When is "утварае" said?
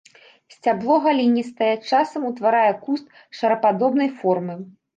2.31-2.73